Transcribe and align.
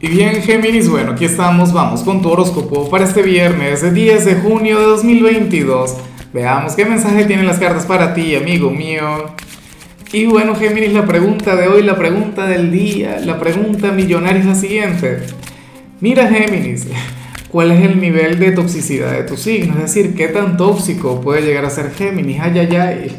Y 0.00 0.06
bien, 0.06 0.40
Géminis, 0.42 0.88
bueno, 0.88 1.12
aquí 1.12 1.24
estamos, 1.24 1.72
vamos 1.72 2.04
con 2.04 2.22
tu 2.22 2.30
horóscopo 2.30 2.88
para 2.88 3.02
este 3.02 3.20
viernes, 3.20 3.92
10 3.92 4.24
de 4.24 4.36
junio 4.36 4.78
de 4.78 4.84
2022. 4.84 5.96
Veamos 6.32 6.76
qué 6.76 6.84
mensaje 6.84 7.24
tienen 7.24 7.48
las 7.48 7.58
cartas 7.58 7.84
para 7.84 8.14
ti, 8.14 8.36
amigo 8.36 8.70
mío. 8.70 9.34
Y 10.12 10.26
bueno, 10.26 10.54
Géminis, 10.54 10.92
la 10.92 11.04
pregunta 11.04 11.56
de 11.56 11.66
hoy, 11.66 11.82
la 11.82 11.96
pregunta 11.96 12.46
del 12.46 12.70
día, 12.70 13.18
la 13.24 13.40
pregunta 13.40 13.90
millonaria 13.90 14.38
es 14.38 14.46
la 14.46 14.54
siguiente. 14.54 15.18
Mira, 16.00 16.28
Géminis, 16.28 16.86
¿cuál 17.48 17.72
es 17.72 17.84
el 17.84 18.00
nivel 18.00 18.38
de 18.38 18.52
toxicidad 18.52 19.10
de 19.10 19.24
tu 19.24 19.36
signo? 19.36 19.74
Es 19.78 19.92
decir, 19.92 20.14
¿qué 20.14 20.28
tan 20.28 20.56
tóxico 20.56 21.20
puede 21.20 21.42
llegar 21.42 21.64
a 21.64 21.70
ser 21.70 21.90
Géminis? 21.90 22.38
Ay, 22.40 22.56
ay, 22.56 22.76
ay. 22.76 23.16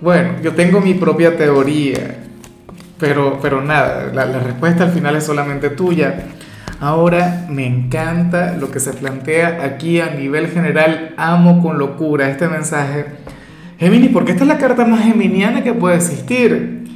Bueno, 0.00 0.42
yo 0.42 0.54
tengo 0.54 0.80
mi 0.80 0.94
propia 0.94 1.36
teoría 1.36 2.27
pero, 2.98 3.38
pero 3.40 3.60
nada, 3.62 4.10
la, 4.12 4.26
la 4.26 4.38
respuesta 4.40 4.84
al 4.84 4.90
final 4.90 5.16
es 5.16 5.24
solamente 5.24 5.70
tuya. 5.70 6.26
Ahora 6.80 7.46
me 7.48 7.66
encanta 7.66 8.54
lo 8.56 8.70
que 8.70 8.78
se 8.78 8.92
plantea 8.92 9.64
aquí 9.64 10.00
a 10.00 10.10
nivel 10.10 10.48
general. 10.48 11.14
Amo 11.16 11.60
con 11.62 11.78
locura 11.78 12.30
este 12.30 12.48
mensaje. 12.48 13.06
Gemini, 13.78 14.08
porque 14.08 14.32
esta 14.32 14.44
es 14.44 14.48
la 14.48 14.58
carta 14.58 14.84
más 14.84 15.02
geminiana 15.02 15.64
que 15.64 15.72
puede 15.72 15.96
existir. 15.96 16.86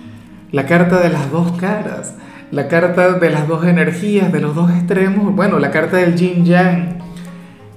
La 0.53 0.67
carta 0.67 1.01
de 1.01 1.09
las 1.09 1.31
dos 1.31 1.53
caras. 1.53 2.15
La 2.53 2.69
carta 2.69 3.15
de 3.15 3.31
las 3.31 3.49
dos 3.49 3.65
energías, 3.65 4.31
de 4.33 4.41
los 4.41 4.55
dos 4.55 4.71
extremos. 4.71 5.35
Bueno, 5.35 5.59
la 5.59 5.71
carta 5.71 5.97
del 5.97 6.15
yin 6.15 6.45
yang. 6.45 6.99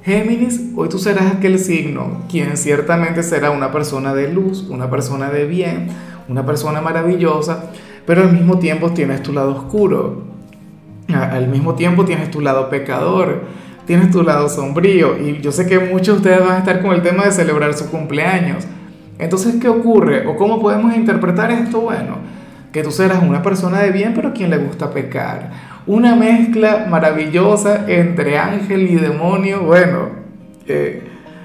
Géminis, 0.04 0.62
hoy 0.76 0.88
tú 0.88 1.00
serás 1.00 1.36
aquel 1.36 1.58
signo, 1.58 2.22
quien 2.30 2.58
ciertamente 2.58 3.24
será 3.24 3.50
una 3.50 3.72
persona 3.72 4.14
de 4.14 4.32
luz, 4.32 4.68
una 4.70 4.88
persona 4.88 5.32
de 5.32 5.46
bien, 5.46 5.88
una 6.28 6.46
persona 6.46 6.80
maravillosa, 6.80 7.72
pero 8.06 8.24
al 8.24 8.34
mismo 8.34 8.60
tiempo 8.60 8.92
tienes 8.92 9.24
tu 9.24 9.34
lado 9.34 9.56
oscuro, 9.56 10.24
al 11.14 11.48
mismo 11.48 11.76
tiempo 11.76 12.06
tienes 12.06 12.32
tu 12.32 12.42
lado 12.42 12.70
pecador, 12.70 13.44
tienes 13.86 14.12
tu 14.12 14.24
lado 14.24 14.50
sombrío, 14.50 15.18
y 15.18 15.42
yo 15.42 15.52
sé 15.52 15.68
que 15.68 15.80
muchos 15.80 16.22
de 16.22 16.32
ustedes 16.32 16.40
van 16.40 16.56
a 16.56 16.60
estar 16.60 16.82
con 16.82 16.94
el 16.94 17.02
tema 17.02 17.26
de 17.26 17.32
celebrar 17.32 17.74
su 17.74 17.90
cumpleaños. 17.90 18.66
Entonces, 19.18 19.56
¿qué 19.62 19.70
ocurre? 19.70 20.28
¿O 20.28 20.36
cómo 20.36 20.60
podemos 20.60 20.96
interpretar 20.96 21.52
esto? 21.52 21.82
Bueno, 21.82 22.18
que 22.74 22.84
tú 22.84 22.92
serás 22.92 23.24
una 23.24 23.42
persona 23.42 23.80
de 23.80 23.92
bien, 23.92 24.14
pero 24.14 24.30
a 24.30 24.34
quien 24.34 24.50
le 24.50 24.58
gusta 24.58 24.92
pecar. 24.92 25.52
Una 25.88 26.16
mezcla 26.16 26.88
maravillosa 26.90 27.86
entre 27.88 28.38
ángel 28.38 28.90
y 28.90 28.96
demonio. 28.96 29.62
Bueno, 29.62 30.10
eh, 30.68 31.04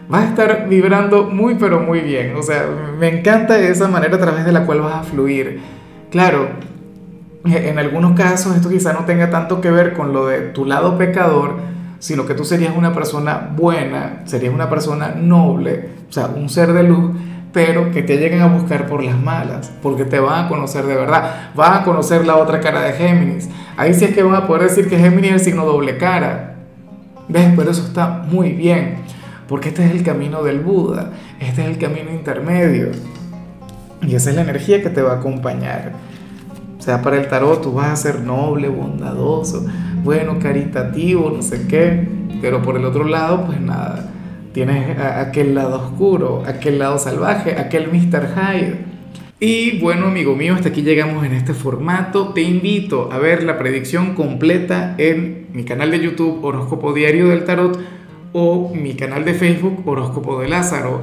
vas 0.08 0.24
a 0.24 0.28
estar 0.30 0.68
vibrando 0.68 1.24
muy, 1.30 1.54
pero 1.54 1.80
muy 1.80 2.00
bien. 2.00 2.34
O 2.34 2.42
sea, 2.42 2.64
me 2.98 3.08
encanta 3.08 3.58
esa 3.60 3.86
manera 3.86 4.16
a 4.16 4.20
través 4.20 4.44
de 4.44 4.50
la 4.50 4.66
cual 4.66 4.80
vas 4.80 4.94
a 4.94 5.02
fluir. 5.04 5.60
Claro, 6.10 6.48
en 7.44 7.78
algunos 7.78 8.12
casos 8.18 8.56
esto 8.56 8.68
quizá 8.68 8.92
no 8.92 9.04
tenga 9.04 9.30
tanto 9.30 9.60
que 9.60 9.70
ver 9.70 9.94
con 9.94 10.12
lo 10.12 10.26
de 10.26 10.40
tu 10.40 10.64
lado 10.64 10.98
pecador, 10.98 11.56
sino 12.00 12.26
que 12.26 12.34
tú 12.34 12.44
serías 12.44 12.76
una 12.76 12.92
persona 12.92 13.50
buena, 13.54 14.22
serías 14.24 14.52
una 14.52 14.68
persona 14.68 15.14
noble, 15.16 15.88
o 16.08 16.12
sea, 16.12 16.26
un 16.26 16.48
ser 16.48 16.72
de 16.72 16.82
luz, 16.82 17.12
pero 17.52 17.90
que 17.90 18.02
te 18.02 18.16
lleguen 18.16 18.42
a 18.42 18.46
buscar 18.46 18.86
por 18.86 19.02
las 19.02 19.18
malas, 19.18 19.72
porque 19.82 20.04
te 20.04 20.18
van 20.18 20.46
a 20.46 20.48
conocer 20.48 20.84
de 20.86 20.94
verdad, 20.94 21.50
van 21.54 21.74
a 21.74 21.84
conocer 21.84 22.26
la 22.26 22.36
otra 22.36 22.60
cara 22.60 22.82
de 22.82 22.92
Géminis. 22.92 23.48
Ahí 23.76 23.94
sí 23.94 24.04
es 24.04 24.14
que 24.14 24.22
van 24.22 24.34
a 24.34 24.46
poder 24.46 24.64
decir 24.64 24.88
que 24.88 24.98
Géminis 24.98 25.30
es 25.30 25.34
el 25.36 25.40
signo 25.40 25.64
doble 25.64 25.96
cara. 25.96 26.56
¿Ves? 27.28 27.52
Pero 27.56 27.70
eso 27.70 27.86
está 27.86 28.24
muy 28.28 28.50
bien, 28.52 28.96
porque 29.46 29.68
este 29.68 29.84
es 29.84 29.92
el 29.92 30.02
camino 30.02 30.42
del 30.42 30.60
Buda, 30.60 31.12
este 31.38 31.62
es 31.62 31.68
el 31.68 31.78
camino 31.78 32.10
intermedio. 32.10 32.88
Y 34.06 34.14
esa 34.14 34.30
es 34.30 34.36
la 34.36 34.42
energía 34.42 34.82
que 34.82 34.90
te 34.90 35.02
va 35.02 35.12
a 35.12 35.16
acompañar. 35.16 35.92
O 36.78 36.82
sea, 36.82 37.02
para 37.02 37.18
el 37.18 37.28
tarot 37.28 37.62
tú 37.62 37.72
vas 37.72 37.88
a 37.88 37.96
ser 37.96 38.20
noble, 38.20 38.68
bondadoso, 38.68 39.66
bueno, 40.02 40.38
caritativo, 40.38 41.30
no 41.30 41.42
sé 41.42 41.66
qué. 41.68 42.08
Pero 42.40 42.62
por 42.62 42.76
el 42.76 42.84
otro 42.86 43.04
lado, 43.04 43.44
pues 43.44 43.60
nada, 43.60 44.10
tienes 44.52 44.98
aquel 44.98 45.54
lado 45.54 45.76
oscuro, 45.76 46.42
aquel 46.46 46.78
lado 46.78 46.98
salvaje, 46.98 47.58
aquel 47.58 47.88
Mr. 47.88 48.28
Hyde. 48.34 48.90
Y 49.40 49.78
bueno, 49.78 50.06
amigo 50.06 50.36
mío, 50.36 50.54
hasta 50.54 50.68
aquí 50.68 50.82
llegamos 50.82 51.24
en 51.24 51.32
este 51.32 51.54
formato. 51.54 52.34
Te 52.34 52.42
invito 52.42 53.10
a 53.12 53.18
ver 53.18 53.42
la 53.42 53.58
predicción 53.58 54.14
completa 54.14 54.94
en 54.98 55.48
mi 55.52 55.64
canal 55.64 55.90
de 55.90 56.00
YouTube 56.00 56.44
Horóscopo 56.44 56.92
Diario 56.92 57.28
del 57.28 57.44
Tarot 57.44 57.78
o 58.32 58.72
mi 58.74 58.94
canal 58.94 59.24
de 59.24 59.34
Facebook 59.34 59.82
Horóscopo 59.86 60.40
de 60.40 60.48
Lázaro. 60.48 61.02